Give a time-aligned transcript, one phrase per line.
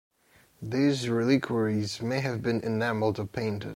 [0.63, 3.69] These reliquaries may have been enameled or painted.